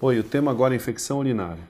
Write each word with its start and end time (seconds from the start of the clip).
Oi, 0.00 0.20
o 0.20 0.22
tema 0.22 0.52
agora 0.52 0.74
é 0.74 0.76
infecção 0.76 1.18
urinária. 1.18 1.68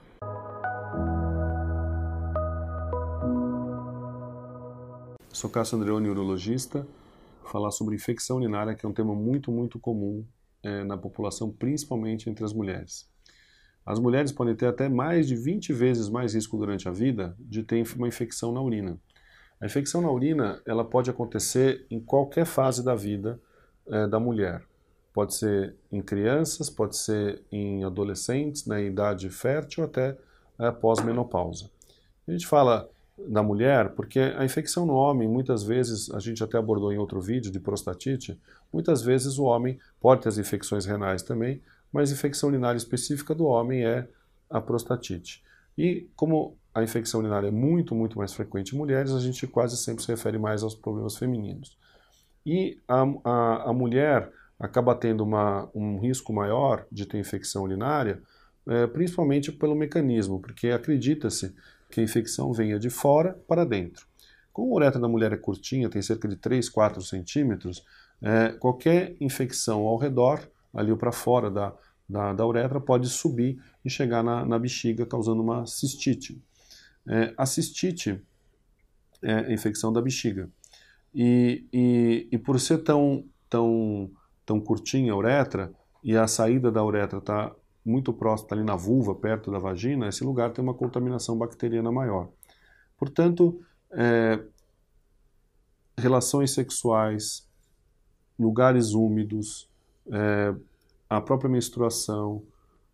Sou 5.33 5.49
Cássio 5.49 5.79
Andreoni, 5.79 6.09
urologista. 6.09 6.85
Vou 7.41 7.51
falar 7.51 7.71
sobre 7.71 7.95
infecção 7.95 8.37
urinária, 8.37 8.75
que 8.75 8.85
é 8.85 8.89
um 8.89 8.93
tema 8.93 9.15
muito, 9.15 9.51
muito 9.51 9.79
comum 9.79 10.23
é, 10.61 10.83
na 10.83 10.95
população, 10.95 11.49
principalmente 11.49 12.29
entre 12.29 12.45
as 12.45 12.53
mulheres. 12.53 13.09
As 13.83 13.97
mulheres 13.97 14.31
podem 14.31 14.55
ter 14.55 14.67
até 14.67 14.87
mais 14.87 15.27
de 15.27 15.35
20 15.35 15.73
vezes 15.73 16.07
mais 16.07 16.35
risco 16.35 16.55
durante 16.55 16.87
a 16.87 16.91
vida 16.91 17.35
de 17.39 17.63
ter 17.63 17.83
uma 17.95 18.07
infecção 18.07 18.51
na 18.51 18.61
urina. 18.61 18.99
A 19.59 19.65
infecção 19.65 20.01
na 20.01 20.11
urina 20.11 20.61
ela 20.67 20.85
pode 20.85 21.09
acontecer 21.09 21.83
em 21.89 21.99
qualquer 21.99 22.45
fase 22.45 22.85
da 22.85 22.93
vida 22.93 23.41
é, 23.87 24.07
da 24.07 24.19
mulher. 24.19 24.61
Pode 25.13 25.33
ser 25.33 25.75
em 25.91 26.01
crianças, 26.01 26.69
pode 26.69 26.95
ser 26.95 27.41
em 27.51 27.83
adolescentes, 27.83 28.65
na 28.65 28.79
idade 28.79 29.29
fértil, 29.29 29.83
até 29.83 30.17
é, 30.59 30.71
pós-menopausa. 30.71 31.69
A 32.27 32.31
gente 32.31 32.45
fala 32.45 32.89
da 33.27 33.43
mulher 33.43 33.89
porque 33.89 34.19
a 34.19 34.45
infecção 34.45 34.85
no 34.85 34.93
homem, 34.93 35.27
muitas 35.27 35.63
vezes, 35.63 36.09
a 36.11 36.19
gente 36.19 36.43
até 36.43 36.57
abordou 36.57 36.93
em 36.93 36.97
outro 36.97 37.19
vídeo 37.19 37.51
de 37.51 37.59
prostatite, 37.59 38.39
muitas 38.71 39.01
vezes 39.01 39.37
o 39.37 39.43
homem 39.43 39.79
pode 39.99 40.21
ter 40.21 40.29
as 40.29 40.37
infecções 40.37 40.85
renais 40.85 41.21
também, 41.21 41.61
mas 41.91 42.11
infecção 42.11 42.49
urinária 42.49 42.77
específica 42.77 43.33
do 43.33 43.45
homem 43.45 43.85
é 43.85 44.07
a 44.49 44.61
prostatite. 44.61 45.43
E 45.77 46.07
como 46.15 46.55
a 46.73 46.83
infecção 46.83 47.19
urinária 47.19 47.47
é 47.47 47.51
muito, 47.51 47.95
muito 47.95 48.17
mais 48.17 48.33
frequente 48.33 48.75
em 48.75 48.77
mulheres, 48.77 49.11
a 49.11 49.19
gente 49.19 49.45
quase 49.47 49.75
sempre 49.77 50.03
se 50.03 50.09
refere 50.09 50.37
mais 50.37 50.61
aos 50.61 50.75
problemas 50.75 51.17
femininos. 51.17 51.77
E 52.45 52.77
a, 52.87 53.03
a, 53.23 53.69
a 53.69 53.73
mulher 53.73 54.31
acaba 54.59 54.93
tendo 54.93 55.23
uma, 55.23 55.69
um 55.73 55.99
risco 55.99 56.33
maior 56.33 56.85
de 56.91 57.05
ter 57.05 57.17
infecção 57.17 57.63
urinária, 57.63 58.21
é, 58.67 58.85
principalmente 58.87 59.51
pelo 59.51 59.75
mecanismo, 59.75 60.39
porque 60.39 60.67
acredita-se 60.67 61.55
que 61.89 62.01
a 62.01 62.03
infecção 62.03 62.51
venha 62.51 62.77
de 62.77 62.89
fora 62.89 63.39
para 63.47 63.65
dentro. 63.65 64.05
Como 64.51 64.73
a 64.73 64.75
uretra 64.75 64.99
da 64.99 65.07
mulher 65.07 65.31
é 65.31 65.37
curtinha, 65.37 65.89
tem 65.89 66.01
cerca 66.01 66.27
de 66.27 66.35
3, 66.35 66.67
4 66.67 67.01
centímetros, 67.01 67.83
é, 68.21 68.49
qualquer 68.49 69.15
infecção 69.21 69.81
ao 69.87 69.97
redor, 69.97 70.41
ali 70.73 70.95
para 70.95 71.11
fora 71.11 71.49
da, 71.49 71.73
da, 72.07 72.33
da, 72.33 72.45
uretra, 72.45 72.79
pode 72.81 73.07
subir 73.07 73.61
e 73.83 73.89
chegar 73.89 74.21
na, 74.21 74.45
na 74.45 74.59
bexiga, 74.59 75.05
causando 75.05 75.41
uma 75.41 75.65
cistite. 75.65 76.41
É, 77.07 77.33
a 77.37 77.45
cistite 77.45 78.21
é 79.21 79.33
a 79.33 79.53
infecção 79.53 79.91
da 79.91 80.01
bexiga. 80.01 80.49
E, 81.15 81.65
e, 81.73 82.27
e 82.31 82.37
por 82.37 82.59
ser 82.59 82.79
tão, 82.79 83.25
tão 83.49 84.11
tão 84.49 84.59
curtinha 84.59 85.13
a 85.13 85.15
uretra 85.15 85.71
e 86.03 86.17
a 86.17 86.25
saída 86.25 86.71
da 86.71 86.83
uretra 86.83 87.19
está 87.19 87.55
muito 87.85 88.11
próxima, 88.11 88.49
tá 88.49 88.55
ali 88.55 88.63
na 88.63 88.75
vulva, 88.75 89.13
perto 89.13 89.51
da 89.51 89.59
vagina, 89.59 90.07
esse 90.07 90.23
lugar 90.23 90.51
tem 90.51 90.63
uma 90.63 90.73
contaminação 90.73 91.37
bacteriana 91.37 91.91
maior. 91.91 92.29
Portanto, 92.97 93.61
é, 93.91 94.39
relações 95.95 96.51
sexuais, 96.51 97.47
lugares 98.39 98.93
úmidos, 98.93 99.69
é, 100.11 100.55
a 101.07 101.21
própria 101.21 101.49
menstruação, 101.49 102.41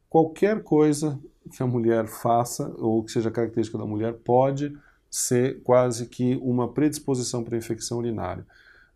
qualquer 0.09 0.61
coisa 0.61 1.17
que 1.56 1.64
a 1.64 1.67
mulher 1.67 2.06
faça 2.06 2.67
ou 2.78 3.02
que 3.02 3.14
seja 3.14 3.31
característica 3.31 3.78
da 3.78 3.86
mulher 3.86 4.14
pode 4.26 4.78
ser 5.09 5.61
quase 5.64 6.08
que 6.08 6.36
uma 6.42 6.67
predisposição 6.67 7.45
para 7.45 7.58
infecção 7.58 8.00
urinária. 8.00 8.45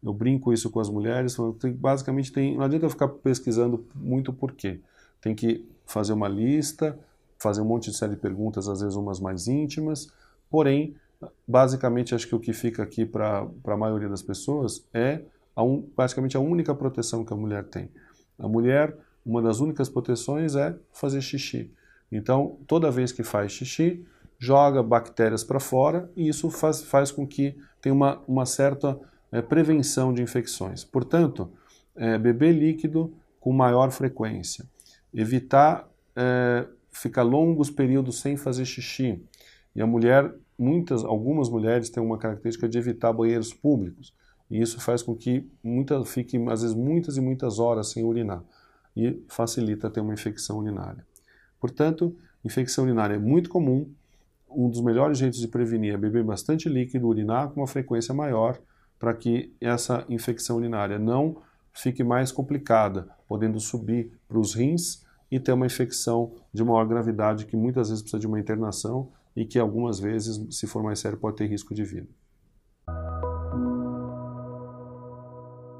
Eu 0.04 0.14
brinco 0.14 0.54
isso 0.54 0.70
com 0.70 0.80
as 0.80 0.90
mulheres, 0.90 1.36
basicamente 1.76 2.32
tem, 2.32 2.56
não 2.56 2.64
adianta 2.64 2.90
ficar 2.90 3.08
pesquisando 3.08 3.86
muito 3.94 4.32
por 4.32 4.54
quê. 4.54 4.80
Tem 5.20 5.36
que 5.36 5.68
fazer 5.86 6.14
uma 6.14 6.28
lista, 6.28 6.98
fazer 7.38 7.62
um 7.62 7.66
monte 7.66 7.92
de 7.92 7.98
série 7.98 8.16
de 8.16 8.22
perguntas, 8.22 8.68
às 8.68 8.82
vezes 8.82 8.96
umas 8.96 9.20
mais 9.20 9.48
íntimas, 9.48 10.12
porém, 10.50 10.96
basicamente 11.48 12.16
acho 12.16 12.28
que 12.28 12.36
o 12.36 12.40
que 12.40 12.54
fica 12.54 12.84
aqui 12.84 13.06
para 13.06 13.48
a 13.66 13.78
maioria 13.78 14.08
das 14.08 14.22
pessoas 14.22 14.88
é 14.94 15.22
a 15.56 15.64
un, 15.64 15.84
basicamente 15.96 16.38
a 16.38 16.40
única 16.40 16.74
proteção 16.74 17.26
que 17.26 17.34
a 17.34 17.36
mulher 17.36 17.66
tem. 17.66 17.90
A 18.38 18.48
mulher, 18.48 18.96
uma 19.26 19.42
das 19.42 19.60
únicas 19.60 19.90
proteções 19.90 20.56
é 20.56 20.76
fazer 20.94 21.22
xixi. 21.22 21.74
Então, 22.12 22.58
toda 22.66 22.90
vez 22.90 23.12
que 23.12 23.24
faz 23.24 23.52
xixi, 23.52 24.06
joga 24.38 24.82
bactérias 24.82 25.44
para 25.44 25.60
fora 25.60 26.10
e 26.16 26.30
isso 26.30 26.50
faz, 26.50 26.82
faz 26.82 27.12
com 27.12 27.28
que 27.28 27.58
tenha 27.82 27.94
uma, 27.94 28.22
uma 28.28 28.46
certa 28.46 28.98
é, 29.32 29.42
prevenção 29.42 30.14
de 30.14 30.22
infecções. 30.22 30.84
Portanto, 30.84 31.52
é, 31.96 32.18
beber 32.18 32.54
líquido 32.54 33.14
com 33.40 33.52
maior 33.52 33.92
frequência, 33.92 34.66
evitar 35.14 35.90
é, 36.16 36.68
ficar 36.92 37.24
longos 37.24 37.70
períodos 37.70 38.20
sem 38.20 38.36
fazer 38.36 38.66
xixi. 38.66 39.24
E 39.76 39.82
a 39.82 39.88
mulher, 39.88 40.34
muitas, 40.58 41.04
algumas 41.04 41.50
mulheres 41.50 41.90
têm 41.90 42.04
uma 42.04 42.18
característica 42.18 42.68
de 42.68 42.78
evitar 42.78 43.14
banheiros 43.14 43.54
públicos. 43.54 44.14
E 44.50 44.60
isso 44.60 44.82
faz 44.82 45.02
com 45.02 45.16
que 45.16 45.48
muita, 45.64 46.04
fique, 46.04 46.38
às 46.50 46.62
vezes, 46.62 46.76
muitas 46.76 47.18
e 47.18 47.22
muitas 47.22 47.60
horas 47.60 47.92
sem 47.92 48.04
urinar. 48.04 48.44
E 48.96 49.24
facilita 49.28 49.90
ter 49.90 50.02
uma 50.02 50.14
infecção 50.14 50.58
urinária. 50.58 51.06
Portanto, 51.60 52.16
infecção 52.44 52.84
urinária 52.84 53.16
é 53.16 53.20
muito 53.20 53.50
comum. 53.50 53.88
Um 54.50 54.70
dos 54.70 54.82
melhores 54.82 55.20
jeitos 55.20 55.40
de 55.40 55.48
prevenir 55.48 55.94
é 55.94 55.98
beber 55.98 56.24
bastante 56.24 56.68
líquido, 56.68 57.08
urinar 57.08 57.50
com 57.50 57.62
uma 57.62 57.68
frequência 57.68 58.14
maior 58.14 58.60
para 59.00 59.14
que 59.14 59.54
essa 59.62 60.06
infecção 60.10 60.58
urinária 60.58 61.00
não 61.00 61.38
fique 61.74 62.04
mais 62.04 62.32
complicada, 62.32 63.08
podendo 63.28 63.60
subir 63.60 64.12
para 64.28 64.38
os 64.38 64.54
rins 64.54 65.06
e 65.32 65.40
ter 65.40 65.54
uma 65.54 65.66
infecção 65.66 66.34
de 66.54 66.64
maior 66.64 66.86
gravidade 66.86 67.46
que 67.46 67.56
muitas 67.56 67.90
vezes 67.90 68.02
precisa 68.02 68.20
de 68.20 68.28
uma 68.28 68.40
internação 68.40 69.10
e 69.36 69.46
que 69.46 69.58
algumas 69.58 70.00
vezes, 70.00 70.40
se 70.56 70.68
for 70.68 70.84
mais 70.84 71.00
sério, 71.00 71.18
pode 71.18 71.38
ter 71.38 71.48
risco 71.48 71.74
de 71.74 71.84
vida. 71.84 72.08